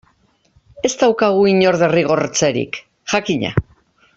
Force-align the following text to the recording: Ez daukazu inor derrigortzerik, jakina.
Ez 0.87 0.91
daukazu 1.01 1.45
inor 1.51 1.77
derrigortzerik, 1.83 2.81
jakina. 3.15 3.53